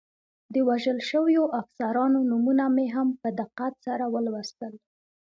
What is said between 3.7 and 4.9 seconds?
سره ولوستل.